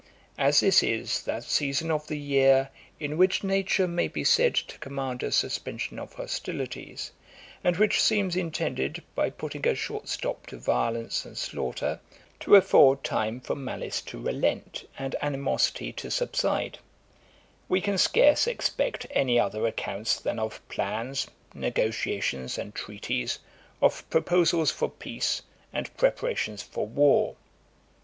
'As 0.35 0.61
this 0.61 0.81
is 0.81 1.21
that 1.25 1.43
season 1.43 1.91
of 1.91 2.07
the 2.07 2.17
year 2.17 2.71
in 2.99 3.19
which 3.19 3.43
Nature 3.43 3.87
may 3.87 4.07
be 4.07 4.23
said 4.23 4.55
to 4.55 4.79
command 4.79 5.21
a 5.21 5.31
suspension 5.31 5.99
of 5.99 6.13
hostilities, 6.13 7.11
and 7.63 7.77
which 7.77 8.01
seems 8.01 8.35
intended, 8.35 9.03
by 9.13 9.29
putting 9.29 9.67
a 9.67 9.75
short 9.75 10.07
stop 10.07 10.47
to 10.47 10.57
violence 10.57 11.23
and 11.23 11.37
slaughter, 11.37 11.99
to 12.39 12.55
afford 12.55 13.03
time 13.03 13.39
for 13.39 13.53
malice 13.53 14.01
to 14.01 14.17
relent, 14.19 14.89
and 14.97 15.15
animosity 15.21 15.93
to 15.93 16.09
subside; 16.09 16.79
we 17.69 17.79
can 17.79 17.99
scarce 17.99 18.47
expect 18.47 19.05
any 19.11 19.39
other 19.39 19.67
accounts 19.67 20.19
than 20.19 20.39
of 20.39 20.67
plans, 20.67 21.27
negotiations 21.53 22.57
and 22.57 22.73
treaties, 22.73 23.37
of 23.83 24.09
proposals 24.09 24.71
for 24.71 24.89
peace, 24.89 25.43
and 25.71 25.95
preparations 25.95 26.63
for 26.63 26.87
war.' 26.87 27.35